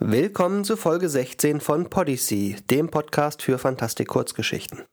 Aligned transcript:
Willkommen 0.00 0.62
zu 0.62 0.76
Folge 0.76 1.08
16 1.08 1.60
von 1.60 1.90
Podyssey, 1.90 2.54
dem 2.70 2.88
Podcast 2.88 3.42
für 3.42 3.58
Fantastik-Kurzgeschichten. 3.58 4.84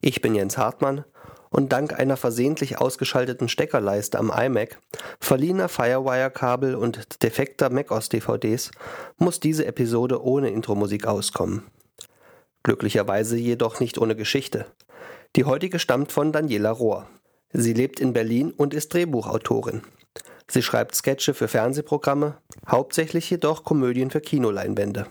Ich 0.00 0.22
bin 0.22 0.34
Jens 0.34 0.56
Hartmann 0.56 1.04
und 1.50 1.74
dank 1.74 1.92
einer 1.92 2.16
versehentlich 2.16 2.78
ausgeschalteten 2.78 3.50
Steckerleiste 3.50 4.18
am 4.18 4.32
iMac, 4.34 4.80
verliehener 5.20 5.68
Firewire-Kabel 5.68 6.74
und 6.74 7.22
defekter 7.22 7.68
macOS-DVDs 7.68 8.70
muss 9.18 9.40
diese 9.40 9.66
Episode 9.66 10.24
ohne 10.24 10.48
Intro-Musik 10.48 11.06
auskommen. 11.06 11.62
Glücklicherweise 12.62 13.36
jedoch 13.36 13.78
nicht 13.78 13.98
ohne 13.98 14.16
Geschichte. 14.16 14.64
Die 15.36 15.44
heutige 15.44 15.78
stammt 15.78 16.12
von 16.12 16.32
Daniela 16.32 16.70
Rohr. 16.70 17.06
Sie 17.52 17.74
lebt 17.74 18.00
in 18.00 18.14
Berlin 18.14 18.52
und 18.52 18.72
ist 18.72 18.94
Drehbuchautorin. 18.94 19.82
Sie 20.48 20.62
schreibt 20.62 20.94
Sketche 20.94 21.34
für 21.34 21.48
Fernsehprogramme, 21.48 22.36
hauptsächlich 22.68 23.28
jedoch 23.30 23.64
Komödien 23.64 24.10
für 24.10 24.20
Kinoleinwände. 24.20 25.06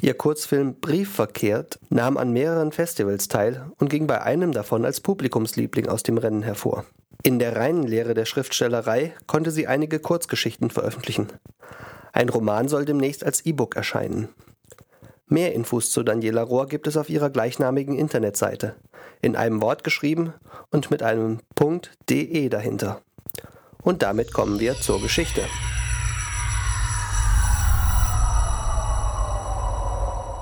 Ihr 0.00 0.14
Kurzfilm 0.14 0.76
Briefverkehrt 0.80 1.80
nahm 1.90 2.16
an 2.16 2.32
mehreren 2.32 2.70
Festivals 2.70 3.28
teil 3.28 3.70
und 3.78 3.90
ging 3.90 4.06
bei 4.06 4.22
einem 4.22 4.52
davon 4.52 4.84
als 4.84 5.00
Publikumsliebling 5.00 5.88
aus 5.88 6.04
dem 6.04 6.18
Rennen 6.18 6.42
hervor. 6.42 6.84
In 7.24 7.40
der 7.40 7.56
reinen 7.56 7.82
Lehre 7.82 8.14
der 8.14 8.24
Schriftstellerei 8.24 9.12
konnte 9.26 9.50
sie 9.50 9.66
einige 9.66 9.98
Kurzgeschichten 9.98 10.70
veröffentlichen. 10.70 11.28
Ein 12.12 12.28
Roman 12.28 12.68
soll 12.68 12.84
demnächst 12.84 13.24
als 13.24 13.44
E-Book 13.44 13.74
erscheinen. 13.74 14.28
Mehr 15.26 15.52
Infos 15.52 15.90
zu 15.90 16.04
Daniela 16.04 16.42
Rohr 16.42 16.68
gibt 16.68 16.86
es 16.86 16.96
auf 16.96 17.10
ihrer 17.10 17.28
gleichnamigen 17.28 17.98
Internetseite, 17.98 18.76
in 19.20 19.36
einem 19.36 19.60
Wort 19.60 19.84
geschrieben 19.84 20.32
und 20.70 20.90
mit 20.90 21.02
einem 21.02 21.40
.de 22.08 22.48
dahinter. 22.48 23.02
Und 23.82 24.02
damit 24.02 24.32
kommen 24.32 24.60
wir 24.60 24.80
zur 24.80 25.00
Geschichte. 25.00 25.42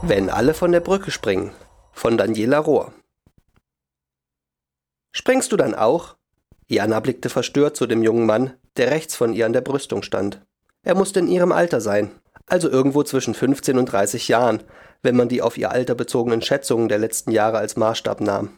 Wenn 0.02 0.30
alle 0.30 0.54
von 0.54 0.72
der 0.72 0.80
Brücke 0.80 1.10
springen 1.10 1.52
von 1.92 2.18
Daniela 2.18 2.58
Rohr. 2.58 2.92
Springst 5.12 5.50
du 5.50 5.56
dann 5.56 5.74
auch? 5.74 6.16
Jana 6.68 7.00
blickte 7.00 7.30
verstört 7.30 7.76
zu 7.76 7.86
dem 7.86 8.02
jungen 8.02 8.26
Mann, 8.26 8.52
der 8.76 8.90
rechts 8.90 9.16
von 9.16 9.32
ihr 9.32 9.46
an 9.46 9.54
der 9.54 9.62
Brüstung 9.62 10.02
stand. 10.02 10.44
Er 10.82 10.94
musste 10.94 11.20
in 11.20 11.28
ihrem 11.28 11.52
Alter 11.52 11.80
sein, 11.80 12.10
also 12.46 12.68
irgendwo 12.68 13.02
zwischen 13.02 13.34
15 13.34 13.78
und 13.78 13.86
30 13.86 14.28
Jahren, 14.28 14.62
wenn 15.02 15.16
man 15.16 15.28
die 15.28 15.42
auf 15.42 15.56
ihr 15.56 15.70
Alter 15.70 15.94
bezogenen 15.94 16.42
Schätzungen 16.42 16.88
der 16.88 16.98
letzten 16.98 17.30
Jahre 17.30 17.58
als 17.58 17.76
Maßstab 17.76 18.20
nahm. 18.20 18.50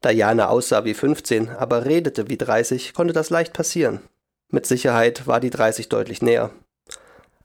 Da 0.00 0.10
Jana 0.10 0.48
aussah 0.48 0.84
wie 0.84 0.94
15, 0.94 1.48
aber 1.50 1.84
redete 1.84 2.28
wie 2.28 2.38
30, 2.38 2.92
konnte 2.92 3.12
das 3.12 3.30
leicht 3.30 3.52
passieren. 3.52 4.00
Mit 4.50 4.66
Sicherheit 4.66 5.26
war 5.26 5.40
die 5.40 5.50
30 5.50 5.88
deutlich 5.88 6.22
näher. 6.22 6.50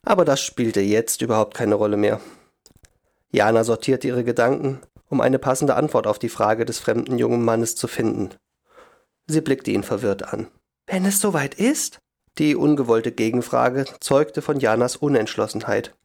Aber 0.03 0.25
das 0.25 0.41
spielte 0.41 0.81
jetzt 0.81 1.21
überhaupt 1.21 1.55
keine 1.55 1.75
Rolle 1.75 1.97
mehr. 1.97 2.19
Jana 3.31 3.63
sortierte 3.63 4.07
ihre 4.07 4.23
Gedanken, 4.23 4.81
um 5.09 5.21
eine 5.21 5.39
passende 5.39 5.75
Antwort 5.75 6.07
auf 6.07 6.19
die 6.19 6.29
Frage 6.29 6.65
des 6.65 6.79
fremden 6.79 7.17
jungen 7.17 7.43
Mannes 7.43 7.75
zu 7.75 7.87
finden. 7.87 8.29
Sie 9.27 9.41
blickte 9.41 9.71
ihn 9.71 9.83
verwirrt 9.83 10.33
an. 10.33 10.47
Wenn 10.87 11.05
es 11.05 11.19
soweit 11.19 11.55
ist? 11.55 11.99
Die 12.37 12.55
ungewollte 12.55 13.11
Gegenfrage 13.11 13.85
zeugte 13.99 14.41
von 14.41 14.59
Janas 14.59 14.97
Unentschlossenheit, 14.97 15.95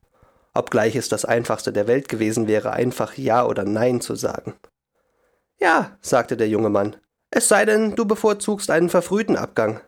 obgleich 0.55 0.97
es 0.97 1.09
das 1.09 1.25
einfachste 1.25 1.73
der 1.73 1.87
Welt 1.87 2.09
gewesen 2.09 2.47
wäre, 2.47 2.73
einfach 2.73 3.15
Ja 3.15 3.47
oder 3.47 3.65
Nein 3.65 4.01
zu 4.01 4.15
sagen. 4.15 4.55
Ja, 5.59 5.99
sagte 6.01 6.37
der 6.37 6.49
junge 6.49 6.71
Mann, 6.71 6.97
es 7.31 7.49
sei 7.49 7.65
denn, 7.65 7.95
du 7.95 8.07
bevorzugst 8.07 8.71
einen 8.71 8.89
verfrühten 8.89 9.37
Abgang. 9.37 9.81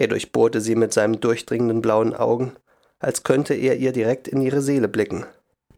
Er 0.00 0.08
durchbohrte 0.08 0.62
sie 0.62 0.76
mit 0.76 0.94
seinen 0.94 1.20
durchdringenden 1.20 1.82
blauen 1.82 2.14
Augen, 2.14 2.54
als 3.00 3.22
könnte 3.22 3.52
er 3.52 3.76
ihr 3.76 3.92
direkt 3.92 4.28
in 4.28 4.40
ihre 4.40 4.62
Seele 4.62 4.88
blicken. 4.88 5.26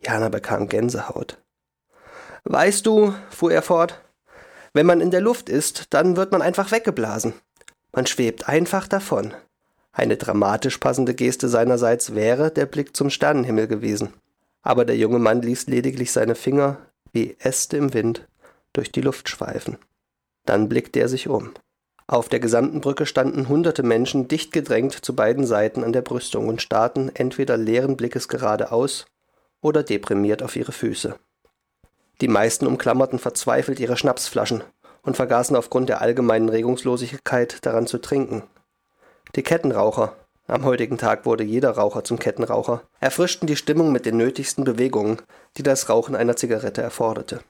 Jana 0.01 0.29
bekam 0.29 0.69
Gänsehaut. 0.69 1.39
Weißt 2.45 2.87
du, 2.87 3.15
fuhr 3.31 3.51
er 3.51 3.63
fort, 3.63 4.01
wenn 4.75 4.87
man 4.87 5.01
in 5.01 5.11
der 5.11 5.23
Luft 5.23 5.49
ist, 5.49 5.87
dann 5.91 6.17
wird 6.17 6.31
man 6.31 6.41
einfach 6.41 6.71
weggeblasen. 6.71 7.35
Man 7.93 8.07
schwebt 8.07 8.49
einfach 8.49 8.87
davon. 8.87 9.35
Eine 9.91 10.17
dramatisch 10.17 10.79
passende 10.79 11.15
Geste 11.15 11.49
seinerseits 11.49 12.15
wäre 12.15 12.53
der 12.53 12.67
Blick 12.67 12.95
zum 12.97 13.11
Sternenhimmel 13.11 13.67
gewesen. 13.67 14.13
Aber 14.63 14.85
der 14.85 14.97
junge 14.97 15.19
Mann 15.19 15.43
ließ 15.43 15.67
lediglich 15.67 16.13
seine 16.13 16.37
Finger, 16.37 16.79
wie 17.13 17.35
Äste 17.41 17.77
im 17.77 17.93
Wind, 17.93 18.29
durch 18.73 18.93
die 18.93 19.01
Luft 19.01 19.29
schweifen. 19.29 19.79
Dann 20.47 20.69
blickte 20.69 21.01
er 21.01 21.09
sich 21.09 21.27
um. 21.27 21.55
Auf 22.13 22.29
der 22.29 22.41
gesamten 22.41 22.83
Brücke 22.83 23.07
standen 23.07 23.49
hunderte 23.49 23.83
Menschen 23.83 24.29
dicht 24.29 24.53
gedrängt 24.53 24.93
zu 24.93 25.17
beiden 25.17 25.47
Seiten 25.47 25.83
an 25.83 25.95
der 25.95 26.03
Brüstung 26.03 26.47
und 26.47 26.61
starrten 26.61 27.11
entweder 27.15 27.57
leeren 27.57 27.97
Blickes 27.97 28.29
geradeaus 28.29 29.07
oder 29.63 29.83
deprimiert 29.83 30.43
auf 30.43 30.55
ihre 30.55 30.73
Füße. 30.73 31.15
Die 32.21 32.29
meisten 32.29 32.67
umklammerten 32.67 33.19
verzweifelt 33.19 33.81
ihre 33.81 33.97
Schnapsflaschen 33.97 34.63
und 35.01 35.17
vergaßen 35.17 35.57
aufgrund 35.57 35.89
der 35.89 36.03
allgemeinen 36.03 36.51
Regungslosigkeit 36.51 37.65
daran 37.65 37.87
zu 37.87 37.97
trinken, 37.97 38.43
die 39.35 39.43
Kettenraucher, 39.43 40.15
am 40.47 40.67
heutigen 40.67 40.99
Tag 40.99 41.25
wurde 41.25 41.45
jeder 41.45 41.71
Raucher 41.71 42.05
zum 42.05 42.19
Kettenraucher, 42.19 42.83
erfrischten 43.01 43.47
die 43.47 43.57
Stimmung 43.57 43.91
mit 43.91 44.05
den 44.05 44.19
nötigsten 44.19 44.65
Bewegungen, 44.65 45.23
die 45.57 45.63
das 45.63 45.89
Rauchen 45.89 46.15
einer 46.15 46.37
Zigarette 46.37 46.83
erforderte. 46.83 47.41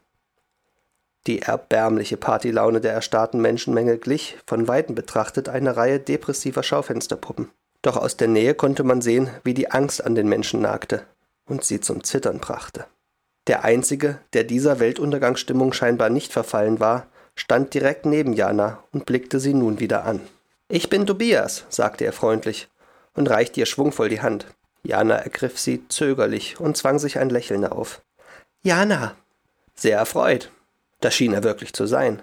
Die 1.27 1.43
erbärmliche 1.43 2.17
Partylaune 2.17 2.81
der 2.81 2.93
erstarrten 2.93 3.41
Menschenmenge 3.41 3.99
glich, 3.99 4.37
von 4.47 4.67
weitem 4.67 4.95
betrachtet, 4.95 5.49
einer 5.49 5.77
Reihe 5.77 6.01
depressiver 6.01 6.63
Schaufensterpuppen. 6.63 7.51
Doch 7.83 7.97
aus 7.97 8.17
der 8.17 8.29
Nähe 8.29 8.55
konnte 8.55 8.85
man 8.85 9.03
sehen, 9.03 9.31
wie 9.45 9.55
die 9.55 9.71
Angst 9.71 10.05
an 10.05 10.15
den 10.15 10.29
Menschen 10.29 10.61
nagte 10.61 11.05
und 11.47 11.65
sie 11.65 11.81
zum 11.81 12.03
Zittern 12.05 12.39
brachte. 12.39 12.87
Der 13.49 13.65
einzige, 13.65 14.19
der 14.33 14.45
dieser 14.45 14.79
Weltuntergangsstimmung 14.79 15.73
scheinbar 15.73 16.11
nicht 16.11 16.33
verfallen 16.33 16.81
war, 16.81 17.07
stand 17.35 17.75
direkt 17.75 18.07
neben 18.07 18.33
Jana 18.33 18.83
und 18.93 19.07
blickte 19.07 19.41
sie 19.41 19.55
nun 19.55 19.81
wieder 19.81 20.05
an. 20.05 20.21
Ich 20.69 20.89
bin 20.89 21.07
Tobias, 21.07 21.65
sagte 21.69 22.05
er 22.05 22.13
freundlich 22.13 22.69
und 23.15 23.29
reichte 23.29 23.61
ihr 23.61 23.67
schwungvoll 23.67 24.09
die 24.09 24.23
Hand. 24.23 24.47
Jana 24.85 25.17
ergriff 25.17 25.59
sie 25.59 25.87
zögerlich 25.89 26.61
und 26.61 26.77
zwang 26.77 26.99
sich 26.99 27.19
ein 27.19 27.31
Lächeln 27.31 27.65
auf. 27.65 28.03
Jana. 28.63 29.15
Sehr 29.75 29.99
erfreut. 29.99 30.51
Das 31.03 31.15
schien 31.15 31.35
er 31.35 31.43
wirklich 31.43 31.75
zu 31.75 31.87
sein. 31.87 32.23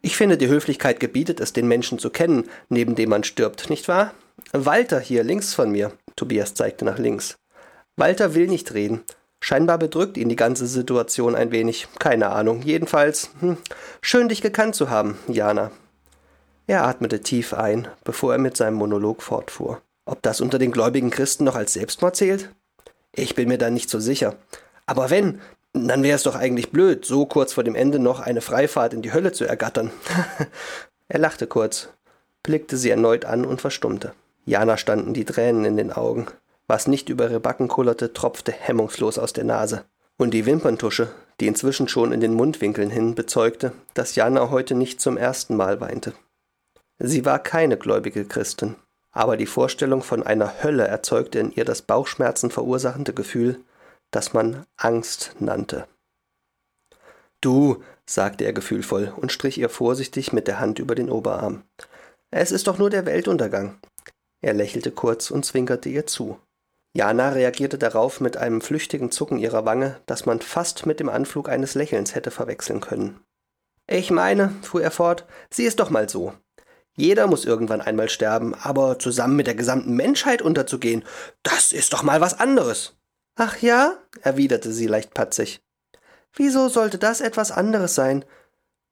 Ich 0.00 0.16
finde, 0.16 0.38
die 0.38 0.48
Höflichkeit 0.48 0.98
gebietet 0.98 1.40
es, 1.40 1.52
den 1.52 1.68
Menschen 1.68 1.98
zu 1.98 2.08
kennen, 2.08 2.48
neben 2.68 2.94
dem 2.94 3.10
man 3.10 3.24
stirbt, 3.24 3.68
nicht 3.68 3.88
wahr? 3.88 4.14
Walter 4.52 4.98
hier 4.98 5.22
links 5.22 5.54
von 5.54 5.70
mir. 5.70 5.92
Tobias 6.16 6.54
zeigte 6.54 6.84
nach 6.84 6.98
links. 6.98 7.36
Walter 7.96 8.34
will 8.34 8.46
nicht 8.46 8.74
reden. 8.74 9.02
Scheinbar 9.40 9.78
bedrückt 9.78 10.16
ihn 10.16 10.28
die 10.28 10.36
ganze 10.36 10.66
Situation 10.66 11.34
ein 11.34 11.50
wenig. 11.50 11.88
Keine 11.98 12.30
Ahnung. 12.30 12.62
Jedenfalls, 12.62 13.30
hm, 13.40 13.58
schön 14.00 14.28
dich 14.28 14.40
gekannt 14.40 14.76
zu 14.76 14.88
haben, 14.88 15.18
Jana. 15.28 15.72
Er 16.68 16.86
atmete 16.86 17.20
tief 17.20 17.52
ein, 17.52 17.88
bevor 18.04 18.32
er 18.32 18.38
mit 18.38 18.56
seinem 18.56 18.74
Monolog 18.74 19.20
fortfuhr. 19.20 19.82
Ob 20.04 20.22
das 20.22 20.40
unter 20.40 20.58
den 20.58 20.70
gläubigen 20.70 21.10
Christen 21.10 21.44
noch 21.44 21.56
als 21.56 21.72
Selbstmord 21.72 22.16
zählt? 22.16 22.50
Ich 23.14 23.34
bin 23.34 23.48
mir 23.48 23.58
da 23.58 23.68
nicht 23.68 23.90
so 23.90 23.98
sicher. 23.98 24.36
Aber 24.86 25.10
wenn, 25.10 25.40
dann 25.72 26.02
wäre 26.02 26.16
es 26.16 26.22
doch 26.22 26.34
eigentlich 26.34 26.70
blöd, 26.70 27.04
so 27.04 27.26
kurz 27.26 27.54
vor 27.54 27.64
dem 27.64 27.74
Ende 27.74 27.98
noch 27.98 28.20
eine 28.20 28.40
Freifahrt 28.40 28.92
in 28.94 29.02
die 29.02 29.12
Hölle 29.12 29.32
zu 29.32 29.44
ergattern. 29.44 29.90
er 31.08 31.18
lachte 31.18 31.46
kurz, 31.46 31.88
blickte 32.42 32.76
sie 32.76 32.90
erneut 32.90 33.24
an 33.24 33.44
und 33.44 33.60
verstummte. 33.60 34.12
Jana 34.44 34.76
standen 34.76 35.14
die 35.14 35.24
Tränen 35.24 35.64
in 35.64 35.76
den 35.76 35.92
Augen. 35.92 36.26
Was 36.66 36.86
nicht 36.86 37.08
über 37.08 37.24
ihre 37.24 37.40
Backen 37.40 37.68
kullerte, 37.68 38.12
tropfte 38.12 38.52
hemmungslos 38.52 39.18
aus 39.18 39.32
der 39.32 39.44
Nase. 39.44 39.84
Und 40.16 40.34
die 40.34 40.46
Wimperntusche, 40.46 41.08
die 41.40 41.46
inzwischen 41.46 41.88
schon 41.88 42.12
in 42.12 42.20
den 42.20 42.34
Mundwinkeln 42.34 42.90
hin 42.90 43.14
bezeugte, 43.14 43.72
dass 43.94 44.14
Jana 44.14 44.50
heute 44.50 44.74
nicht 44.74 45.00
zum 45.00 45.16
ersten 45.16 45.56
Mal 45.56 45.80
weinte. 45.80 46.12
Sie 46.98 47.24
war 47.24 47.38
keine 47.38 47.76
gläubige 47.76 48.24
Christin, 48.24 48.76
aber 49.10 49.36
die 49.36 49.46
Vorstellung 49.46 50.02
von 50.02 50.22
einer 50.22 50.62
Hölle 50.62 50.86
erzeugte 50.86 51.38
in 51.38 51.50
ihr 51.50 51.64
das 51.64 51.82
Bauchschmerzen 51.82 52.50
verursachende 52.50 53.12
Gefühl, 53.12 53.60
das 54.12 54.32
man 54.32 54.64
Angst 54.76 55.34
nannte. 55.40 55.88
Du, 57.40 57.82
sagte 58.06 58.44
er 58.44 58.52
gefühlvoll 58.52 59.12
und 59.16 59.32
strich 59.32 59.58
ihr 59.58 59.68
vorsichtig 59.68 60.32
mit 60.32 60.46
der 60.46 60.60
Hand 60.60 60.78
über 60.78 60.94
den 60.94 61.10
Oberarm. 61.10 61.64
Es 62.30 62.52
ist 62.52 62.68
doch 62.68 62.78
nur 62.78 62.90
der 62.90 63.04
Weltuntergang. 63.04 63.80
Er 64.40 64.54
lächelte 64.54 64.92
kurz 64.92 65.30
und 65.30 65.44
zwinkerte 65.44 65.88
ihr 65.88 66.06
zu. 66.06 66.38
Jana 66.94 67.30
reagierte 67.30 67.78
darauf 67.78 68.20
mit 68.20 68.36
einem 68.36 68.60
flüchtigen 68.60 69.10
Zucken 69.10 69.38
ihrer 69.38 69.64
Wange, 69.64 70.00
das 70.06 70.26
man 70.26 70.40
fast 70.40 70.84
mit 70.84 71.00
dem 71.00 71.08
Anflug 71.08 71.48
eines 71.48 71.74
Lächelns 71.74 72.14
hätte 72.14 72.30
verwechseln 72.30 72.80
können. 72.80 73.20
Ich 73.86 74.10
meine, 74.10 74.50
fuhr 74.62 74.82
er 74.82 74.90
fort, 74.90 75.26
sieh 75.50 75.66
es 75.66 75.76
doch 75.76 75.90
mal 75.90 76.08
so. 76.08 76.34
Jeder 76.94 77.26
muss 77.26 77.46
irgendwann 77.46 77.80
einmal 77.80 78.10
sterben, 78.10 78.54
aber 78.54 78.98
zusammen 78.98 79.36
mit 79.36 79.46
der 79.46 79.54
gesamten 79.54 79.94
Menschheit 79.96 80.42
unterzugehen, 80.42 81.04
das 81.42 81.72
ist 81.72 81.94
doch 81.94 82.02
mal 82.02 82.20
was 82.20 82.38
anderes. 82.38 82.94
Ach 83.34 83.56
ja? 83.58 83.96
erwiderte 84.20 84.72
sie 84.72 84.86
leicht 84.86 85.14
patzig. 85.14 85.62
Wieso 86.34 86.68
sollte 86.68 86.98
das 86.98 87.20
etwas 87.20 87.50
anderes 87.50 87.94
sein? 87.94 88.24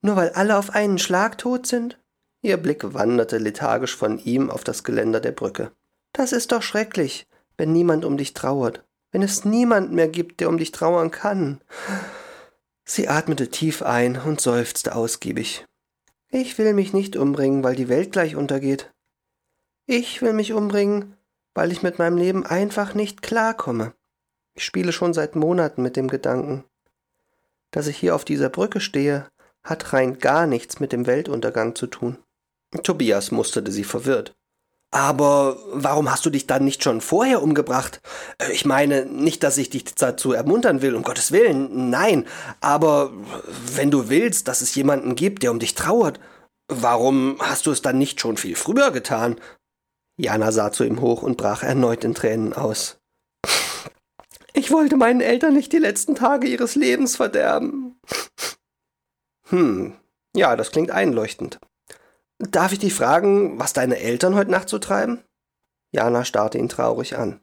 Nur 0.02 0.16
weil 0.16 0.30
alle 0.30 0.56
auf 0.56 0.70
einen 0.70 0.98
Schlag 0.98 1.38
tot 1.38 1.66
sind? 1.66 1.98
Ihr 2.42 2.56
Blick 2.56 2.94
wanderte 2.94 3.38
lethargisch 3.38 3.94
von 3.96 4.18
ihm 4.18 4.50
auf 4.50 4.64
das 4.64 4.82
Geländer 4.82 5.20
der 5.20 5.32
Brücke. 5.32 5.72
Das 6.12 6.32
ist 6.32 6.52
doch 6.52 6.62
schrecklich, 6.62 7.26
wenn 7.58 7.72
niemand 7.72 8.04
um 8.04 8.16
dich 8.16 8.34
trauert. 8.34 8.84
wenn 9.12 9.22
es 9.22 9.44
niemand 9.44 9.92
mehr 9.92 10.08
gibt, 10.08 10.40
der 10.40 10.48
um 10.48 10.56
dich 10.56 10.70
trauern 10.70 11.10
kann. 11.10 11.60
Sie 12.84 13.08
atmete 13.08 13.48
tief 13.50 13.82
ein 13.82 14.16
und 14.16 14.40
seufzte 14.40 14.94
ausgiebig. 14.94 15.66
Ich 16.28 16.58
will 16.58 16.74
mich 16.74 16.92
nicht 16.92 17.16
umbringen, 17.16 17.64
weil 17.64 17.74
die 17.74 17.88
Welt 17.88 18.12
gleich 18.12 18.36
untergeht. 18.36 18.92
Ich 19.86 20.22
will 20.22 20.32
mich 20.32 20.52
umbringen, 20.52 21.16
weil 21.54 21.72
ich 21.72 21.82
mit 21.82 21.98
meinem 21.98 22.16
Leben 22.16 22.46
einfach 22.46 22.94
nicht 22.94 23.22
klarkomme. 23.22 23.92
Ich 24.54 24.64
spiele 24.64 24.92
schon 24.92 25.14
seit 25.14 25.36
Monaten 25.36 25.82
mit 25.82 25.96
dem 25.96 26.08
Gedanken. 26.08 26.64
Dass 27.70 27.86
ich 27.86 27.96
hier 27.96 28.14
auf 28.14 28.24
dieser 28.24 28.48
Brücke 28.48 28.80
stehe, 28.80 29.28
hat 29.62 29.92
rein 29.92 30.18
gar 30.18 30.46
nichts 30.46 30.80
mit 30.80 30.92
dem 30.92 31.06
Weltuntergang 31.06 31.74
zu 31.74 31.86
tun. 31.86 32.18
Tobias 32.82 33.30
musterte 33.30 33.72
sie 33.72 33.84
verwirrt. 33.84 34.32
Aber 34.92 35.56
warum 35.72 36.10
hast 36.10 36.26
du 36.26 36.30
dich 36.30 36.48
dann 36.48 36.64
nicht 36.64 36.82
schon 36.82 37.00
vorher 37.00 37.42
umgebracht? 37.42 38.00
Äh, 38.38 38.52
ich 38.52 38.64
meine, 38.64 39.06
nicht, 39.06 39.44
dass 39.44 39.56
ich 39.56 39.70
dich 39.70 39.84
dazu 39.94 40.32
ermuntern 40.32 40.82
will, 40.82 40.96
um 40.96 41.04
Gottes 41.04 41.30
Willen, 41.30 41.90
nein, 41.90 42.26
aber 42.60 43.12
wenn 43.72 43.92
du 43.92 44.08
willst, 44.08 44.48
dass 44.48 44.62
es 44.62 44.74
jemanden 44.74 45.14
gibt, 45.14 45.44
der 45.44 45.52
um 45.52 45.60
dich 45.60 45.76
trauert, 45.76 46.18
warum 46.68 47.36
hast 47.38 47.66
du 47.66 47.70
es 47.70 47.82
dann 47.82 47.98
nicht 47.98 48.20
schon 48.20 48.36
viel 48.36 48.56
früher 48.56 48.90
getan? 48.90 49.36
Jana 50.16 50.50
sah 50.50 50.72
zu 50.72 50.82
ihm 50.82 51.00
hoch 51.00 51.22
und 51.22 51.36
brach 51.36 51.62
erneut 51.62 52.02
in 52.02 52.14
Tränen 52.14 52.52
aus. 52.52 52.99
Ich 54.52 54.70
wollte 54.70 54.96
meinen 54.96 55.20
Eltern 55.20 55.54
nicht 55.54 55.72
die 55.72 55.78
letzten 55.78 56.14
Tage 56.14 56.48
ihres 56.48 56.74
Lebens 56.74 57.16
verderben. 57.16 57.98
Hm, 59.48 59.94
ja, 60.34 60.56
das 60.56 60.70
klingt 60.70 60.90
einleuchtend. 60.90 61.60
Darf 62.38 62.72
ich 62.72 62.78
dich 62.78 62.94
fragen, 62.94 63.58
was 63.58 63.72
deine 63.72 63.98
Eltern 63.98 64.34
heute 64.34 64.50
Nacht 64.50 64.68
so 64.68 64.78
treiben? 64.78 65.22
Jana 65.92 66.24
starrte 66.24 66.58
ihn 66.58 66.68
traurig 66.68 67.16
an. 67.16 67.40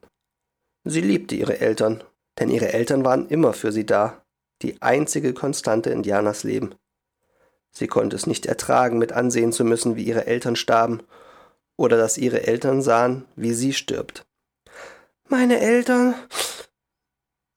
Sie 0.84 1.02
liebte 1.02 1.36
ihre 1.36 1.60
Eltern, 1.60 2.04
denn 2.40 2.50
ihre 2.50 2.74
Eltern 2.74 3.04
waren 3.04 3.28
immer 3.28 3.54
für 3.54 3.72
sie 3.72 3.86
da, 3.86 4.24
die 4.62 4.82
einzige 4.82 5.34
Konstante 5.34 5.90
in 5.90 6.04
Janas 6.04 6.44
Leben. 6.44 6.76
Sie 7.72 7.88
konnte 7.88 8.16
es 8.16 8.26
nicht 8.26 8.46
ertragen, 8.46 8.98
mit 8.98 9.12
ansehen 9.12 9.52
zu 9.52 9.64
müssen, 9.64 9.96
wie 9.96 10.04
ihre 10.04 10.26
Eltern 10.26 10.56
starben, 10.56 11.04
oder 11.76 11.98
dass 11.98 12.18
ihre 12.18 12.48
Eltern 12.48 12.82
sahen, 12.82 13.26
wie 13.36 13.54
sie 13.54 13.74
stirbt. 13.74 14.26
Meine 15.28 15.60
Eltern. 15.60 16.16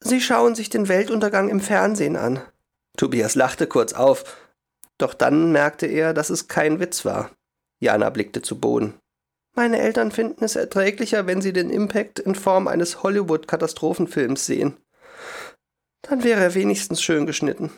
Sie 0.03 0.21
schauen 0.21 0.55
sich 0.55 0.71
den 0.71 0.89
Weltuntergang 0.89 1.49
im 1.49 1.61
Fernsehen 1.61 2.17
an. 2.17 2.41
Tobias 2.97 3.35
lachte 3.35 3.67
kurz 3.67 3.93
auf, 3.93 4.37
doch 4.99 5.15
dann 5.15 5.53
merkte 5.53 5.87
er, 5.87 6.15
dass 6.15 6.31
es 6.31 6.49
kein 6.49 6.81
Witz 6.81 7.05
war. 7.05 7.31
Jana 7.79 8.11
blickte 8.11 8.43
zu 8.43 8.59
Boden. 8.61 8.95
Meine 9.55 9.81
Eltern 9.81 10.13
finden 10.13 10.45
es 10.45 10.57
erträglicher, 10.57 11.27
wenn 11.27 11.43
sie 11.43 11.53
den 11.53 11.71
Impact 11.71 12.19
in 12.19 12.35
Form 12.35 12.69
eines 12.69 13.03
Hollywood-Katastrophenfilms 13.03 14.47
sehen. 14.47 14.77
Dann 16.03 16.25
wäre 16.25 16.41
er 16.41 16.55
wenigstens 16.55 17.03
schön 17.03 17.27
geschnitten. 17.27 17.71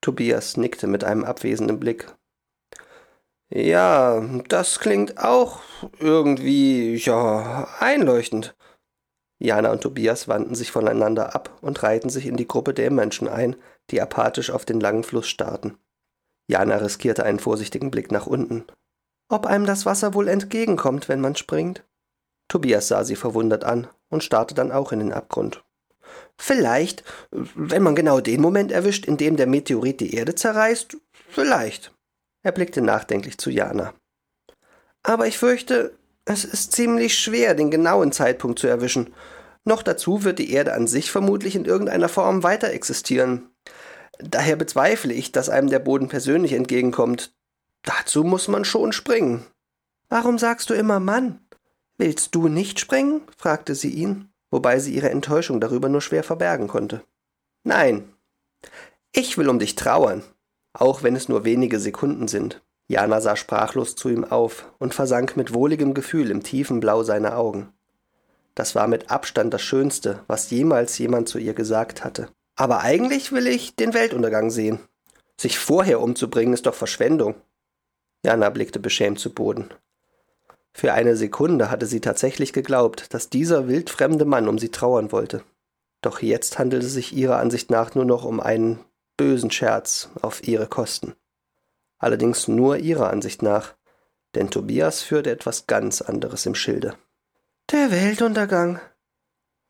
Tobias 0.00 0.56
nickte 0.56 0.86
mit 0.86 1.04
einem 1.04 1.24
abwesenden 1.24 1.78
Blick. 1.78 2.06
Ja, 3.50 4.20
das 4.48 4.80
klingt 4.80 5.18
auch 5.18 5.60
irgendwie, 5.98 6.96
ja, 6.96 7.68
einleuchtend. 7.80 8.54
Jana 9.42 9.72
und 9.72 9.80
Tobias 9.80 10.28
wandten 10.28 10.54
sich 10.54 10.70
voneinander 10.70 11.34
ab 11.34 11.58
und 11.62 11.82
reihten 11.82 12.10
sich 12.10 12.26
in 12.26 12.36
die 12.36 12.46
Gruppe 12.46 12.74
der 12.74 12.92
Menschen 12.92 13.26
ein, 13.26 13.56
die 13.90 14.00
apathisch 14.00 14.50
auf 14.50 14.64
den 14.64 14.78
langen 14.78 15.02
Fluss 15.02 15.28
starrten. 15.28 15.76
Jana 16.46 16.76
riskierte 16.76 17.24
einen 17.24 17.40
vorsichtigen 17.40 17.90
Blick 17.90 18.12
nach 18.12 18.28
unten. 18.28 18.64
Ob 19.28 19.46
einem 19.46 19.66
das 19.66 19.84
Wasser 19.84 20.14
wohl 20.14 20.28
entgegenkommt, 20.28 21.08
wenn 21.08 21.20
man 21.20 21.34
springt? 21.34 21.84
Tobias 22.48 22.86
sah 22.86 23.02
sie 23.02 23.16
verwundert 23.16 23.64
an 23.64 23.88
und 24.10 24.22
starrte 24.22 24.54
dann 24.54 24.70
auch 24.70 24.92
in 24.92 25.00
den 25.00 25.12
Abgrund. 25.12 25.64
Vielleicht, 26.36 27.02
wenn 27.30 27.82
man 27.82 27.96
genau 27.96 28.20
den 28.20 28.40
Moment 28.40 28.70
erwischt, 28.70 29.06
in 29.06 29.16
dem 29.16 29.36
der 29.36 29.46
Meteorit 29.46 30.00
die 30.00 30.14
Erde 30.14 30.34
zerreißt, 30.36 30.96
vielleicht. 31.28 31.92
Er 32.44 32.52
blickte 32.52 32.80
nachdenklich 32.80 33.38
zu 33.38 33.50
Jana. 33.50 33.92
Aber 35.02 35.26
ich 35.26 35.38
fürchte, 35.38 35.96
es 36.24 36.44
ist 36.44 36.72
ziemlich 36.72 37.18
schwer, 37.18 37.54
den 37.54 37.70
genauen 37.70 38.12
Zeitpunkt 38.12 38.58
zu 38.58 38.66
erwischen. 38.66 39.14
Noch 39.64 39.82
dazu 39.82 40.24
wird 40.24 40.38
die 40.38 40.52
Erde 40.52 40.74
an 40.74 40.86
sich 40.86 41.10
vermutlich 41.10 41.56
in 41.56 41.64
irgendeiner 41.64 42.08
Form 42.08 42.42
weiter 42.42 42.70
existieren. 42.70 43.50
Daher 44.18 44.56
bezweifle 44.56 45.12
ich, 45.12 45.32
dass 45.32 45.48
einem 45.48 45.68
der 45.68 45.78
Boden 45.78 46.08
persönlich 46.08 46.52
entgegenkommt. 46.52 47.34
Dazu 47.82 48.24
muss 48.24 48.48
man 48.48 48.64
schon 48.64 48.92
springen. 48.92 49.44
Warum 50.08 50.38
sagst 50.38 50.70
du 50.70 50.74
immer 50.74 51.00
Mann? 51.00 51.40
Willst 51.96 52.34
du 52.34 52.48
nicht 52.48 52.80
springen? 52.80 53.22
fragte 53.36 53.74
sie 53.74 53.90
ihn, 53.90 54.32
wobei 54.50 54.78
sie 54.78 54.94
ihre 54.94 55.10
Enttäuschung 55.10 55.60
darüber 55.60 55.88
nur 55.88 56.00
schwer 56.00 56.22
verbergen 56.22 56.68
konnte. 56.68 57.02
Nein. 57.64 58.12
Ich 59.12 59.38
will 59.38 59.48
um 59.48 59.58
dich 59.58 59.74
trauern 59.74 60.22
auch 60.72 61.02
wenn 61.02 61.16
es 61.16 61.28
nur 61.28 61.44
wenige 61.44 61.78
Sekunden 61.78 62.28
sind. 62.28 62.62
Jana 62.88 63.20
sah 63.20 63.36
sprachlos 63.36 63.96
zu 63.96 64.08
ihm 64.08 64.24
auf 64.24 64.70
und 64.78 64.94
versank 64.94 65.36
mit 65.36 65.54
wohligem 65.54 65.94
Gefühl 65.94 66.30
im 66.30 66.42
tiefen 66.42 66.80
Blau 66.80 67.02
seiner 67.02 67.38
Augen. 67.38 67.72
Das 68.54 68.74
war 68.74 68.86
mit 68.86 69.10
Abstand 69.10 69.54
das 69.54 69.62
Schönste, 69.62 70.20
was 70.26 70.50
jemals 70.50 70.98
jemand 70.98 71.28
zu 71.28 71.38
ihr 71.38 71.54
gesagt 71.54 72.04
hatte. 72.04 72.28
Aber 72.54 72.80
eigentlich 72.80 73.32
will 73.32 73.46
ich 73.46 73.76
den 73.76 73.94
Weltuntergang 73.94 74.50
sehen. 74.50 74.78
Sich 75.40 75.58
vorher 75.58 76.00
umzubringen 76.00 76.52
ist 76.52 76.66
doch 76.66 76.74
Verschwendung. 76.74 77.34
Jana 78.24 78.50
blickte 78.50 78.78
beschämt 78.78 79.18
zu 79.18 79.32
Boden. 79.32 79.70
Für 80.74 80.92
eine 80.92 81.16
Sekunde 81.16 81.70
hatte 81.70 81.86
sie 81.86 82.00
tatsächlich 82.00 82.52
geglaubt, 82.52 83.12
dass 83.14 83.30
dieser 83.30 83.68
wildfremde 83.68 84.24
Mann 84.24 84.48
um 84.48 84.58
sie 84.58 84.70
trauern 84.70 85.12
wollte. 85.12 85.42
Doch 86.00 86.20
jetzt 86.20 86.58
handelte 86.58 86.86
es 86.86 86.92
sich 86.92 87.14
ihrer 87.14 87.38
Ansicht 87.38 87.70
nach 87.70 87.94
nur 87.94 88.04
noch 88.04 88.24
um 88.24 88.40
einen 88.40 88.80
bösen 89.16 89.50
Scherz 89.50 90.10
auf 90.20 90.46
ihre 90.46 90.66
Kosten. 90.66 91.14
Allerdings 92.02 92.48
nur 92.48 92.78
ihrer 92.78 93.10
Ansicht 93.10 93.42
nach, 93.42 93.74
denn 94.34 94.50
Tobias 94.50 95.02
führte 95.02 95.30
etwas 95.30 95.68
ganz 95.68 96.02
anderes 96.02 96.44
im 96.46 96.56
Schilde. 96.56 96.96
Der 97.70 97.92
Weltuntergang. 97.92 98.80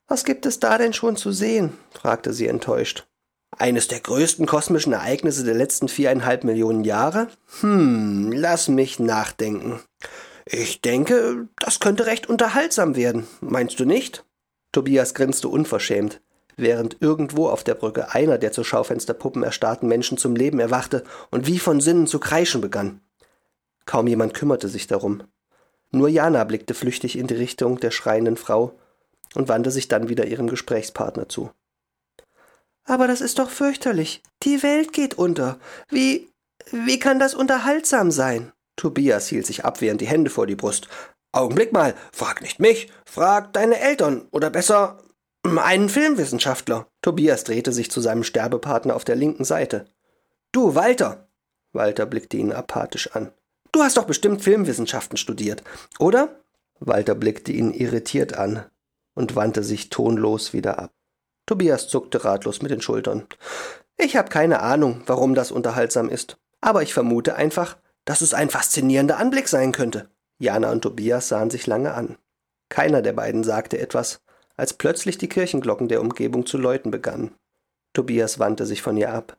Was 0.08 0.24
gibt 0.24 0.46
es 0.46 0.58
da 0.58 0.78
denn 0.78 0.94
schon 0.94 1.16
zu 1.16 1.30
sehen? 1.30 1.76
fragte 1.90 2.32
sie 2.32 2.46
enttäuscht. 2.46 3.06
Eines 3.58 3.86
der 3.86 4.00
größten 4.00 4.46
kosmischen 4.46 4.94
Ereignisse 4.94 5.44
der 5.44 5.54
letzten 5.54 5.88
viereinhalb 5.88 6.44
Millionen 6.44 6.84
Jahre? 6.84 7.28
Hm, 7.60 8.32
lass 8.32 8.68
mich 8.68 8.98
nachdenken. 8.98 9.82
Ich 10.46 10.80
denke, 10.80 11.48
das 11.58 11.80
könnte 11.80 12.06
recht 12.06 12.30
unterhaltsam 12.30 12.96
werden, 12.96 13.26
meinst 13.42 13.78
du 13.78 13.84
nicht? 13.84 14.24
Tobias 14.72 15.12
grinste 15.12 15.48
unverschämt 15.48 16.22
während 16.56 16.96
irgendwo 17.00 17.48
auf 17.48 17.64
der 17.64 17.74
Brücke 17.74 18.12
einer 18.14 18.38
der 18.38 18.52
zur 18.52 18.64
Schaufensterpuppen 18.64 19.42
erstarrten 19.42 19.88
Menschen 19.88 20.18
zum 20.18 20.36
Leben 20.36 20.60
erwachte 20.60 21.04
und 21.30 21.46
wie 21.46 21.58
von 21.58 21.80
Sinnen 21.80 22.06
zu 22.06 22.18
kreischen 22.18 22.60
begann. 22.60 23.00
Kaum 23.86 24.06
jemand 24.06 24.34
kümmerte 24.34 24.68
sich 24.68 24.86
darum. 24.86 25.22
Nur 25.90 26.08
Jana 26.08 26.44
blickte 26.44 26.74
flüchtig 26.74 27.18
in 27.18 27.26
die 27.26 27.34
Richtung 27.34 27.78
der 27.78 27.90
schreienden 27.90 28.36
Frau 28.36 28.78
und 29.34 29.48
wandte 29.48 29.70
sich 29.70 29.88
dann 29.88 30.08
wieder 30.08 30.26
ihrem 30.26 30.48
Gesprächspartner 30.48 31.28
zu. 31.28 31.50
Aber 32.84 33.06
das 33.06 33.20
ist 33.20 33.38
doch 33.38 33.50
fürchterlich. 33.50 34.22
Die 34.42 34.62
Welt 34.62 34.92
geht 34.92 35.14
unter. 35.14 35.58
Wie. 35.88 36.28
wie 36.70 36.98
kann 36.98 37.18
das 37.18 37.34
unterhaltsam 37.34 38.10
sein? 38.10 38.52
Tobias 38.76 39.28
hielt 39.28 39.46
sich 39.46 39.64
abwehrend 39.64 40.00
die 40.00 40.06
Hände 40.06 40.30
vor 40.30 40.46
die 40.46 40.56
Brust. 40.56 40.88
Augenblick 41.32 41.72
mal, 41.72 41.94
frag 42.12 42.42
nicht 42.42 42.60
mich, 42.60 42.90
frag 43.06 43.52
deine 43.52 43.80
Eltern, 43.80 44.26
oder 44.30 44.50
besser 44.50 44.98
einen 45.44 45.88
Filmwissenschaftler. 45.88 46.86
Tobias 47.02 47.44
drehte 47.44 47.72
sich 47.72 47.90
zu 47.90 48.00
seinem 48.00 48.22
Sterbepartner 48.22 48.94
auf 48.94 49.04
der 49.04 49.16
linken 49.16 49.44
Seite. 49.44 49.86
Du, 50.52 50.74
Walter. 50.74 51.28
Walter 51.72 52.06
blickte 52.06 52.36
ihn 52.36 52.52
apathisch 52.52 53.10
an. 53.14 53.32
Du 53.72 53.82
hast 53.82 53.96
doch 53.96 54.04
bestimmt 54.04 54.42
Filmwissenschaften 54.42 55.16
studiert, 55.16 55.64
oder? 55.98 56.40
Walter 56.78 57.14
blickte 57.14 57.52
ihn 57.52 57.72
irritiert 57.72 58.34
an 58.36 58.66
und 59.14 59.34
wandte 59.34 59.64
sich 59.64 59.88
tonlos 59.88 60.52
wieder 60.52 60.78
ab. 60.78 60.92
Tobias 61.46 61.88
zuckte 61.88 62.24
ratlos 62.24 62.62
mit 62.62 62.70
den 62.70 62.82
Schultern. 62.82 63.26
Ich 63.96 64.16
habe 64.16 64.28
keine 64.28 64.60
Ahnung, 64.60 65.02
warum 65.06 65.34
das 65.34 65.50
unterhaltsam 65.50 66.08
ist, 66.08 66.38
aber 66.60 66.82
ich 66.82 66.92
vermute 66.92 67.34
einfach, 67.34 67.76
dass 68.04 68.20
es 68.20 68.34
ein 68.34 68.50
faszinierender 68.50 69.18
Anblick 69.18 69.48
sein 69.48 69.72
könnte. 69.72 70.08
Jana 70.38 70.70
und 70.70 70.82
Tobias 70.82 71.28
sahen 71.28 71.50
sich 71.50 71.66
lange 71.66 71.94
an. 71.94 72.18
Keiner 72.68 73.02
der 73.02 73.12
beiden 73.12 73.44
sagte 73.44 73.78
etwas, 73.78 74.22
als 74.56 74.74
plötzlich 74.74 75.18
die 75.18 75.28
Kirchenglocken 75.28 75.88
der 75.88 76.00
Umgebung 76.00 76.46
zu 76.46 76.58
läuten 76.58 76.90
begannen. 76.90 77.34
Tobias 77.94 78.38
wandte 78.38 78.66
sich 78.66 78.82
von 78.82 78.96
ihr 78.96 79.12
ab. 79.12 79.36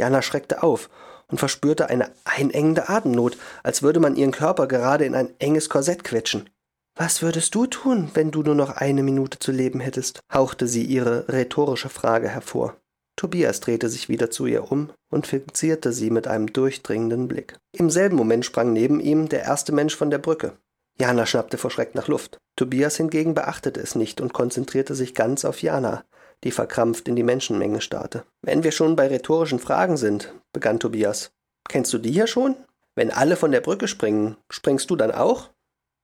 Jana 0.00 0.22
schreckte 0.22 0.62
auf 0.62 0.88
und 1.28 1.38
verspürte 1.38 1.88
eine 1.88 2.12
einengende 2.24 2.88
Atemnot, 2.88 3.36
als 3.62 3.82
würde 3.82 4.00
man 4.00 4.16
ihren 4.16 4.32
Körper 4.32 4.66
gerade 4.66 5.04
in 5.04 5.14
ein 5.14 5.34
enges 5.38 5.68
Korsett 5.68 6.04
quetschen. 6.04 6.48
Was 6.96 7.22
würdest 7.22 7.54
du 7.54 7.66
tun, 7.66 8.10
wenn 8.14 8.30
du 8.30 8.42
nur 8.42 8.54
noch 8.54 8.70
eine 8.70 9.02
Minute 9.02 9.38
zu 9.38 9.52
leben 9.52 9.80
hättest? 9.80 10.20
hauchte 10.32 10.66
sie 10.66 10.84
ihre 10.84 11.28
rhetorische 11.28 11.88
Frage 11.88 12.28
hervor. 12.28 12.76
Tobias 13.16 13.60
drehte 13.60 13.88
sich 13.88 14.08
wieder 14.08 14.30
zu 14.30 14.46
ihr 14.46 14.70
um 14.70 14.90
und 15.10 15.26
fixierte 15.26 15.92
sie 15.92 16.10
mit 16.10 16.28
einem 16.28 16.52
durchdringenden 16.52 17.28
Blick. 17.28 17.56
Im 17.72 17.90
selben 17.90 18.16
Moment 18.16 18.44
sprang 18.44 18.72
neben 18.72 19.00
ihm 19.00 19.28
der 19.28 19.42
erste 19.42 19.72
Mensch 19.72 19.96
von 19.96 20.10
der 20.10 20.18
Brücke. 20.18 20.56
Jana 21.00 21.26
schnappte 21.26 21.58
vor 21.58 21.70
Schreck 21.70 21.94
nach 21.94 22.08
Luft. 22.08 22.38
Tobias 22.56 22.96
hingegen 22.96 23.34
beachtete 23.34 23.80
es 23.80 23.94
nicht 23.94 24.20
und 24.20 24.32
konzentrierte 24.32 24.94
sich 24.94 25.14
ganz 25.14 25.44
auf 25.44 25.62
Jana, 25.62 26.04
die 26.44 26.50
verkrampft 26.50 27.06
in 27.08 27.16
die 27.16 27.22
Menschenmenge 27.22 27.80
starrte. 27.80 28.24
Wenn 28.42 28.64
wir 28.64 28.72
schon 28.72 28.96
bei 28.96 29.06
rhetorischen 29.06 29.60
Fragen 29.60 29.96
sind, 29.96 30.34
begann 30.52 30.80
Tobias. 30.80 31.30
Kennst 31.68 31.92
du 31.92 31.98
die 31.98 32.10
hier 32.10 32.26
schon? 32.26 32.56
Wenn 32.94 33.12
alle 33.12 33.36
von 33.36 33.52
der 33.52 33.60
Brücke 33.60 33.86
springen, 33.86 34.36
springst 34.50 34.90
du 34.90 34.96
dann 34.96 35.12
auch? 35.12 35.50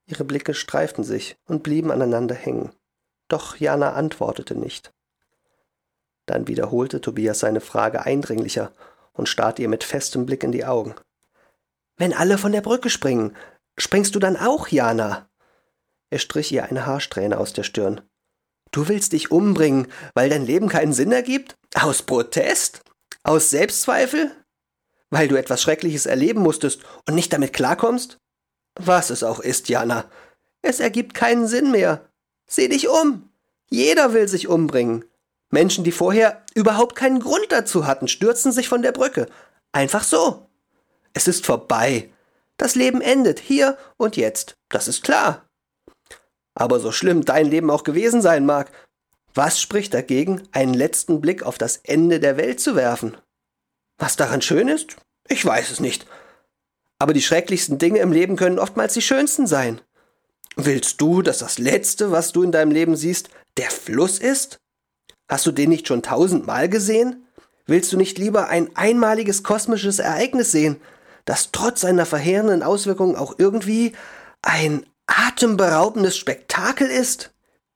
Ihre 0.07 0.25
Blicke 0.25 0.55
streiften 0.55 1.03
sich 1.03 1.37
und 1.47 1.63
blieben 1.63 1.91
aneinander 1.91 2.35
hängen. 2.35 2.71
Doch 3.29 3.57
Jana 3.57 3.95
antwortete 3.95 4.55
nicht. 4.55 4.93
Dann 6.27 6.47
wiederholte 6.47 7.01
Tobias 7.01 7.41
seine 7.41 7.61
Frage 7.61 8.03
eindringlicher 8.03 8.71
und 9.13 9.29
starrte 9.29 9.63
ihr 9.63 9.69
mit 9.69 9.83
festem 9.83 10.27
Blick 10.27 10.45
in 10.45 10.53
die 10.53 10.65
Augen. 10.65 10.95
Wenn 11.97 12.13
alle 12.13 12.39
von 12.39 12.53
der 12.53 12.61
Brücke 12.61 12.91
springen, 12.91 13.37
springst 13.79 14.15
du 14.15 14.19
dann 14.19 14.37
auch, 14.37 14.69
Jana? 14.69 15.29
Er 16.11 16.19
strich 16.19 16.53
ihr 16.53 16.65
eine 16.65 16.87
Haarsträhne 16.87 17.39
aus 17.39 17.53
der 17.53 17.63
Stirn. 17.65 18.01
Du 18.71 18.89
willst 18.89 19.13
dich 19.13 19.31
umbringen, 19.31 19.89
weil 20.15 20.29
dein 20.29 20.45
Leben 20.45 20.69
keinen 20.69 20.93
Sinn 20.93 21.13
ergibt? 21.13 21.57
Aus 21.75 22.03
Protest? 22.03 22.83
Aus 23.23 23.51
Selbstzweifel? 23.51 24.31
Weil 25.11 25.29
du 25.29 25.37
etwas 25.37 25.63
Schreckliches 25.63 26.07
erleben 26.07 26.41
musstest 26.41 26.83
und 27.07 27.15
nicht 27.15 27.33
damit 27.33 27.53
klarkommst? 27.53 28.19
Was 28.75 29.11
es 29.11 29.23
auch 29.23 29.41
ist, 29.41 29.69
Jana. 29.69 30.11
Es 30.63 30.81
ergibt 30.81 31.15
keinen 31.15 31.47
Sinn 31.47 31.71
mehr. 31.71 32.09
Sieh 32.47 32.69
dich 32.69 32.89
um. 32.89 33.31
Jeder 33.71 34.13
will 34.13 34.29
sich 34.29 34.49
umbringen. 34.49 35.05
Menschen, 35.51 35.85
die 35.85 35.93
vorher 35.93 36.45
überhaupt 36.55 36.97
keinen 36.97 37.21
Grund 37.21 37.47
dazu 37.51 37.87
hatten, 37.87 38.09
stürzen 38.09 38.51
sich 38.51 38.69
von 38.69 38.83
der 38.83 38.93
Brücke. 38.93 39.27
Einfach 39.73 40.05
so. 40.05 40.49
Es 41.13 41.29
ist 41.29 41.47
vorbei. 41.47 42.11
Das 42.57 42.75
Leben 42.75 43.01
endet 43.01 43.41
hier 43.41 43.77
und 43.97 44.17
jetzt. 44.17 44.57
Das 44.69 44.89
ist 44.89 45.03
klar. 45.03 45.47
Aber 46.55 46.79
so 46.81 46.93
schlimm 46.93 47.25
dein 47.25 47.47
Leben 47.47 47.71
auch 47.71 47.83
gewesen 47.83 48.23
sein 48.23 48.47
mag, 48.47 48.71
was 49.35 49.61
spricht 49.61 49.93
dagegen, 49.93 50.43
einen 50.53 50.75
letzten 50.75 51.21
Blick 51.21 51.43
auf 51.43 51.59
das 51.59 51.79
Ende 51.79 52.21
der 52.21 52.37
Welt 52.37 52.61
zu 52.61 52.77
werfen? 52.77 53.17
Was 53.99 54.15
daran 54.15 54.43
schön 54.43 54.69
ist? 54.69 54.97
Ich 55.29 55.45
weiß 55.45 55.71
es 55.71 55.81
nicht. 55.81 56.07
Aber 57.01 57.13
die 57.13 57.23
schrecklichsten 57.23 57.79
Dinge 57.79 57.99
im 57.99 58.13
Leben 58.13 58.37
können 58.37 58.61
oftmals 58.61 58.95
die 58.95 59.03
schönsten 59.03 59.49
sein. 59.49 59.81
Willst 60.57 61.01
du, 61.01 61.23
dass 61.23 61.39
das 61.39 61.59
Letzte, 61.59 62.13
was 62.13 62.31
du 62.31 62.45
in 62.45 62.53
deinem 62.53 62.71
Leben 62.71 62.95
siehst, 62.95 63.31
der 63.57 63.71
Fluss 63.71 64.19
ist? 64.19 64.59
Hast 65.29 65.47
du 65.47 65.53
den 65.53 65.71
nicht 65.71 65.89
schon 65.89 66.03
tausendmal 66.03 66.69
gesehen? 66.69 67.27
Willst 67.67 67.93
du 67.93 67.97
nicht 67.97 68.19
lieber 68.19 68.49
ein 68.49 68.77
einmaliges 68.77 69.43
kosmisches 69.43 69.99
Ereignis 69.99 70.53
sehen, 70.53 70.81
das 71.25 71.53
trotz 71.53 71.81
seiner 71.81 72.07
verheerenden 72.07 72.63
Auswirkungen 72.63 73.17
auch 73.17 73.35
irgendwie 73.39 73.95
ein 74.43 74.87
atemberaubendes 75.07 76.17
Spektakel 76.17 76.89
ist? 76.89 77.33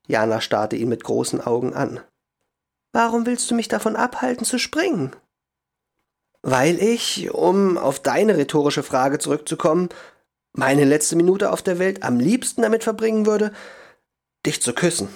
Jana 0.06 0.40
starrte 0.40 0.76
ihn 0.76 0.88
mit 0.88 1.04
großen 1.04 1.40
Augen 1.40 1.74
an. 1.74 2.00
Warum 2.92 3.26
willst 3.26 3.50
du 3.50 3.54
mich 3.54 3.68
davon 3.68 3.96
abhalten 3.96 4.44
zu 4.44 4.58
springen? 4.58 5.14
Weil 6.42 6.82
ich, 6.82 7.30
um 7.32 7.76
auf 7.76 8.00
deine 8.00 8.36
rhetorische 8.36 8.82
Frage 8.82 9.18
zurückzukommen, 9.18 9.90
meine 10.52 10.84
letzte 10.84 11.16
Minute 11.16 11.52
auf 11.52 11.62
der 11.62 11.78
Welt 11.78 12.02
am 12.02 12.18
liebsten 12.18 12.62
damit 12.62 12.84
verbringen 12.84 13.26
würde, 13.26 13.52
dich 14.46 14.62
zu 14.62 14.72
küssen. 14.72 15.08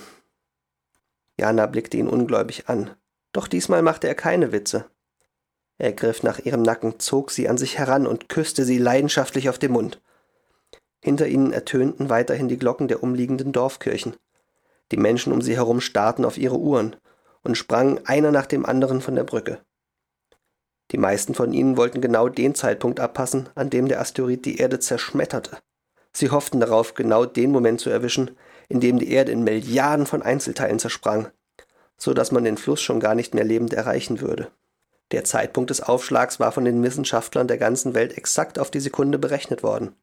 Jana 1.38 1.66
blickte 1.66 1.96
ihn 1.96 2.08
ungläubig 2.08 2.68
an, 2.68 2.94
doch 3.32 3.48
diesmal 3.48 3.82
machte 3.82 4.06
er 4.08 4.14
keine 4.14 4.52
Witze. 4.52 4.84
Er 5.82 5.92
griff 5.92 6.22
nach 6.22 6.38
ihrem 6.38 6.62
Nacken, 6.62 7.00
zog 7.00 7.32
sie 7.32 7.48
an 7.48 7.58
sich 7.58 7.76
heran 7.76 8.06
und 8.06 8.28
küsste 8.28 8.64
sie 8.64 8.78
leidenschaftlich 8.78 9.48
auf 9.48 9.58
den 9.58 9.72
Mund. 9.72 10.00
Hinter 11.00 11.26
ihnen 11.26 11.52
ertönten 11.52 12.08
weiterhin 12.08 12.46
die 12.46 12.56
Glocken 12.56 12.86
der 12.86 13.02
umliegenden 13.02 13.50
Dorfkirchen. 13.50 14.14
Die 14.92 14.96
Menschen 14.96 15.32
um 15.32 15.42
sie 15.42 15.56
herum 15.56 15.80
starrten 15.80 16.24
auf 16.24 16.38
ihre 16.38 16.56
Uhren 16.56 16.94
und 17.42 17.56
sprangen 17.56 17.98
einer 18.06 18.30
nach 18.30 18.46
dem 18.46 18.64
anderen 18.64 19.00
von 19.00 19.16
der 19.16 19.24
Brücke. 19.24 19.58
Die 20.92 20.98
meisten 20.98 21.34
von 21.34 21.52
ihnen 21.52 21.76
wollten 21.76 22.00
genau 22.00 22.28
den 22.28 22.54
Zeitpunkt 22.54 23.00
abpassen, 23.00 23.48
an 23.56 23.68
dem 23.68 23.88
der 23.88 24.00
Asteroid 24.00 24.44
die 24.44 24.58
Erde 24.58 24.78
zerschmetterte. 24.78 25.58
Sie 26.12 26.30
hofften 26.30 26.60
darauf, 26.60 26.94
genau 26.94 27.24
den 27.24 27.50
Moment 27.50 27.80
zu 27.80 27.90
erwischen, 27.90 28.30
in 28.68 28.78
dem 28.78 29.00
die 29.00 29.10
Erde 29.10 29.32
in 29.32 29.42
Milliarden 29.42 30.06
von 30.06 30.22
Einzelteilen 30.22 30.78
zersprang, 30.78 31.32
so 31.96 32.14
dass 32.14 32.30
man 32.30 32.44
den 32.44 32.56
Fluss 32.56 32.80
schon 32.80 33.00
gar 33.00 33.16
nicht 33.16 33.34
mehr 33.34 33.42
lebend 33.42 33.72
erreichen 33.72 34.20
würde. 34.20 34.52
Der 35.12 35.25
Zeitpunkt 35.25 35.71
des 35.71 35.83
Aufschlags 35.83 36.40
war 36.40 36.52
von 36.52 36.64
den 36.64 36.83
Wissenschaftlern 36.83 37.47
der 37.47 37.59
ganzen 37.59 37.95
Welt 37.95 38.16
exakt 38.16 38.59
auf 38.59 38.71
die 38.71 38.81
Sekunde 38.81 39.19
berechnet 39.19 39.62
worden. 39.62 39.95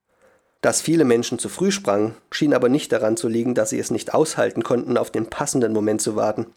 Dass 0.62 0.82
viele 0.82 1.06
Menschen 1.06 1.40
zu 1.40 1.50
früh 1.50 1.72
sprangen, 1.72 2.16
schien 2.32 2.54
aber 2.54 2.70
nicht 2.70 2.92
daran 2.92 3.18
zu 3.18 3.28
liegen, 3.28 3.56
dass 3.56 3.70
sie 3.70 3.80
es 3.80 3.92
nicht 3.92 4.14
aushalten 4.14 4.64
konnten, 4.64 4.98
auf 4.98 5.10
den 5.10 5.28
passenden 5.28 5.74
Moment 5.74 6.02
zu 6.02 6.16
warten, 6.16 6.48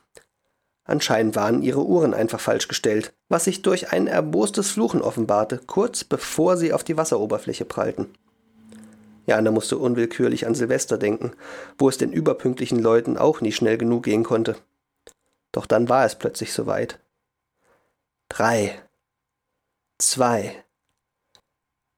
Anscheinend 0.84 1.36
waren 1.36 1.62
ihre 1.62 1.84
Uhren 1.84 2.12
einfach 2.12 2.40
falsch 2.40 2.66
gestellt, 2.66 3.12
was 3.28 3.44
sich 3.44 3.62
durch 3.62 3.92
ein 3.92 4.08
erbostes 4.08 4.70
Fluchen 4.70 5.00
offenbarte, 5.00 5.60
kurz 5.66 6.02
bevor 6.02 6.56
sie 6.56 6.72
auf 6.72 6.82
die 6.82 6.96
Wasseroberfläche 6.96 7.64
prallten. 7.64 8.08
Jana 9.26 9.52
musste 9.52 9.78
unwillkürlich 9.78 10.46
an 10.46 10.56
Silvester 10.56 10.98
denken, 10.98 11.32
wo 11.78 11.88
es 11.88 11.98
den 11.98 12.12
überpünktlichen 12.12 12.80
Leuten 12.80 13.16
auch 13.16 13.40
nie 13.40 13.52
schnell 13.52 13.78
genug 13.78 14.02
gehen 14.02 14.24
konnte. 14.24 14.56
Doch 15.52 15.66
dann 15.66 15.88
war 15.88 16.04
es 16.04 16.16
plötzlich 16.16 16.52
soweit. 16.52 16.98
Drei, 18.34 18.80
zwei, 19.98 20.64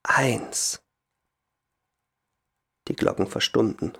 eins. 0.02 0.82
Die 2.88 2.96
Glocken 2.96 3.28
verstummten. 3.28 3.96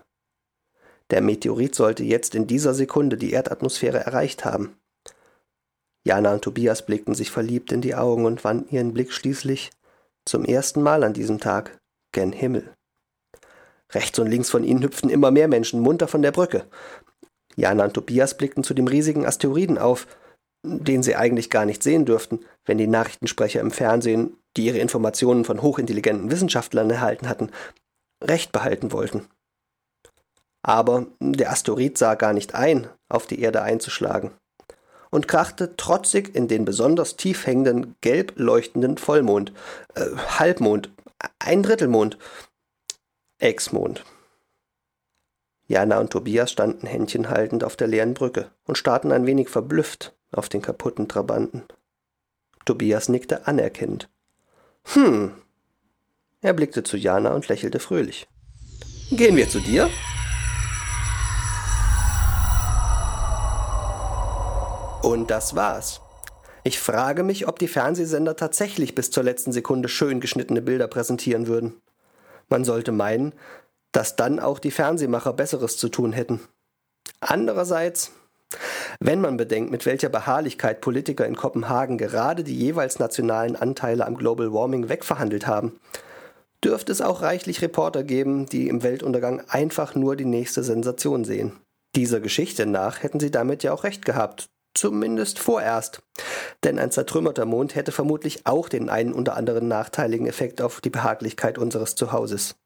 Der 1.11 1.21
Meteorit 1.21 1.77
sollte 1.77 2.03
jetzt 2.03 2.35
in 2.35 2.49
dieser 2.49 2.75
Sekunde 2.75 3.17
die 3.17 3.31
Erdatmosphäre 3.31 3.99
erreicht 3.99 4.45
haben. 4.45 4.77
Jana 6.03 6.33
und 6.33 6.43
Tobias 6.43 6.85
blickten 6.85 7.15
sich 7.15 7.31
verliebt 7.31 7.71
in 7.71 7.83
die 7.83 7.95
Augen 7.95 8.27
und 8.27 8.43
wandten 8.43 8.75
ihren 8.75 8.93
Blick 8.93 9.13
schließlich 9.13 9.71
zum 10.25 10.45
ersten 10.45 10.83
Mal 10.83 11.05
an 11.05 11.13
diesem 11.13 11.39
Tag 11.39 11.79
gen 12.11 12.33
Himmel. 12.33 12.75
Rechts 13.93 14.19
und 14.19 14.27
links 14.27 14.51
von 14.51 14.65
ihnen 14.65 14.83
hüpften 14.83 15.09
immer 15.09 15.31
mehr 15.31 15.47
Menschen 15.47 15.79
munter 15.79 16.09
von 16.09 16.23
der 16.23 16.33
Brücke. 16.33 16.69
Jana 17.55 17.85
und 17.85 17.95
Tobias 17.95 18.37
blickten 18.37 18.65
zu 18.65 18.75
dem 18.75 18.89
riesigen 18.89 19.25
Asteroiden 19.25 19.79
auf, 19.79 20.09
den 20.65 21.03
sie 21.03 21.15
eigentlich 21.15 21.51
gar 21.51 21.67
nicht 21.67 21.83
sehen 21.83 22.07
dürften, 22.07 22.41
wenn 22.65 22.79
die 22.79 22.87
Nachrichtensprecher 22.87 23.61
im 23.61 23.71
Fernsehen, 23.71 24.37
die 24.57 24.65
ihre 24.65 24.79
Informationen 24.79 25.45
von 25.45 25.63
hochintelligenten 25.63 26.31
Wissenschaftlern 26.31 26.91
erhalten 26.91 27.29
hatten, 27.29 27.51
Recht 28.23 28.53
behalten 28.53 28.91
wollten. 28.91 29.27
Aber 30.63 31.07
der 31.21 31.53
Asteroid 31.53 31.99
sah 31.99 32.15
gar 32.15 32.33
nicht 32.33 32.55
ein, 32.55 32.89
auf 33.11 33.27
die 33.27 33.41
Erde 33.41 33.61
einzuschlagen 33.61 34.31
und 35.11 35.29
krachte 35.29 35.77
trotzig 35.77 36.35
in 36.35 36.49
den 36.49 36.65
besonders 36.65 37.17
tief 37.17 37.47
hängenden, 37.47 37.97
gelb 38.01 38.33
leuchtenden 38.37 38.97
Vollmond, 38.97 39.53
äh, 39.95 40.07
Halbmond, 40.17 40.91
ein 41.39 41.63
Drittelmond, 41.63 42.19
Exmond. 43.39 44.05
Jana 45.67 45.99
und 45.99 46.11
Tobias 46.11 46.51
standen 46.51 46.87
Händchen 46.87 47.29
haltend 47.29 47.63
auf 47.63 47.77
der 47.77 47.87
leeren 47.87 48.15
Brücke 48.15 48.51
und 48.65 48.79
starrten 48.79 49.13
ein 49.13 49.27
wenig 49.27 49.51
verblüfft 49.51 50.15
auf 50.35 50.49
den 50.49 50.63
kaputten 50.63 51.09
Trabanten. 51.09 51.63
Tobias 52.65 53.09
nickte 53.09 53.47
anerkennend. 53.47 54.09
Hm. 54.93 55.33
Er 56.41 56.53
blickte 56.53 56.83
zu 56.83 56.97
Jana 56.97 57.35
und 57.35 57.49
lächelte 57.49 57.79
fröhlich. 57.79 58.29
Gehen 59.11 59.37
wir 59.37 59.49
zu 59.49 59.61
dir? 59.61 59.91
Und 65.03 65.31
das 65.31 65.55
war's. 65.55 66.01
Ich 66.63 66.79
frage 66.79 67.23
mich, 67.23 67.47
ob 67.47 67.59
die 67.59 67.69
Fernsehsender 67.69 68.37
tatsächlich 68.37 68.95
bis 68.95 69.11
zur 69.11 69.23
letzten 69.23 69.53
Sekunde 69.53 69.91
schön 69.91 70.19
geschnittene 70.19 70.63
Bilder 70.63 70.89
präsentieren 70.89 71.47
würden. 71.47 71.75
Man 72.49 72.65
sollte 72.65 72.91
meinen, 72.91 73.35
dass 73.93 74.17
dann 74.17 74.41
auch 74.41 74.59
die 74.59 74.71
Fernsehmacher 74.71 75.35
Besseres 75.35 75.77
zu 75.77 75.91
tun 75.91 76.15
hätten. 76.15 76.41
Andererseits, 77.21 78.13
wenn 79.01 79.21
man 79.21 79.37
bedenkt, 79.37 79.71
mit 79.71 79.87
welcher 79.87 80.09
Beharrlichkeit 80.09 80.81
Politiker 80.81 81.27
in 81.27 81.37
Kopenhagen 81.37 81.99
gerade 81.99 82.45
die 82.45 82.57
jeweils 82.57 82.99
nationalen 82.99 83.57
Anteile 83.57 84.07
am 84.07 84.17
Global 84.17 84.53
Warming 84.53 84.89
wegverhandelt 84.89 85.47
haben, 85.47 85.79
dürfte 86.65 86.93
es 86.93 87.01
auch 87.01 87.23
reichlich 87.23 87.63
Reporter 87.63 88.05
geben, 88.05 88.47
die 88.47 88.69
im 88.69 88.83
Weltuntergang 88.83 89.43
einfach 89.49 89.95
nur 89.95 90.17
die 90.17 90.25
nächste 90.25 90.63
Sensation 90.63 91.25
sehen. 91.25 91.53
Dieser 91.95 92.21
Geschichte 92.21 92.67
nach 92.67 93.03
hätten 93.03 93.21
sie 93.21 93.31
damit 93.31 93.63
ja 93.63 93.73
auch 93.73 93.85
recht 93.85 94.05
gehabt, 94.05 94.49
Zumindest 94.75 95.39
vorerst. 95.39 96.03
Denn 96.65 96.81
ein 96.81 96.91
zertrümmerter 96.91 97.45
Mond 97.45 97.77
hätte 97.77 97.93
vermutlich 97.93 98.45
auch 98.45 98.69
den 98.69 98.91
einen 98.91 99.15
oder 99.15 99.37
anderen 99.37 99.69
nachteiligen 99.69 100.27
Effekt 100.27 100.61
auf 100.61 100.81
die 100.81 100.91
Behaglichkeit 100.91 101.59
unseres 101.59 101.95
Zuhauses. 101.95 102.57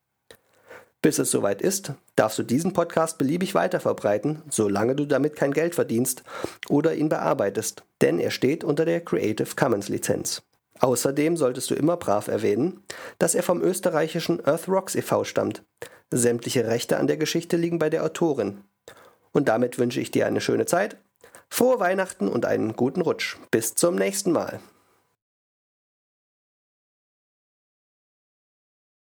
Bis 1.00 1.18
es 1.18 1.30
soweit 1.30 1.62
ist, 1.62 1.92
darfst 2.16 2.38
du 2.38 2.42
diesen 2.42 2.72
Podcast 2.72 3.18
beliebig 3.18 3.54
weiterverbreiten, 3.54 4.42
solange 4.50 4.96
du 4.96 5.06
damit 5.06 5.36
kein 5.36 5.52
Geld 5.52 5.74
verdienst 5.74 6.24
oder 6.68 6.94
ihn 6.94 7.08
bearbeitest, 7.08 7.84
denn 8.00 8.18
er 8.18 8.32
steht 8.32 8.64
unter 8.64 8.84
der 8.84 9.00
Creative 9.00 9.54
Commons 9.54 9.88
Lizenz. 9.88 10.42
Außerdem 10.80 11.36
solltest 11.36 11.70
du 11.70 11.74
immer 11.74 11.96
brav 11.96 12.28
erwähnen, 12.28 12.82
dass 13.18 13.34
er 13.34 13.42
vom 13.42 13.62
österreichischen 13.62 14.44
Earth 14.44 14.68
Rocks 14.68 14.94
e.V. 14.94 15.24
stammt, 15.24 15.62
Sämtliche 16.10 16.66
Rechte 16.66 16.96
an 16.96 17.06
der 17.06 17.18
Geschichte 17.18 17.56
liegen 17.56 17.78
bei 17.78 17.90
der 17.90 18.02
Autorin. 18.02 18.64
Und 19.32 19.48
damit 19.48 19.78
wünsche 19.78 20.00
ich 20.00 20.10
dir 20.10 20.26
eine 20.26 20.40
schöne 20.40 20.64
Zeit, 20.64 20.96
frohe 21.50 21.80
Weihnachten 21.80 22.28
und 22.28 22.46
einen 22.46 22.76
guten 22.76 23.02
Rutsch. 23.02 23.36
Bis 23.50 23.74
zum 23.74 23.94
nächsten 23.94 24.32
Mal. 24.32 24.60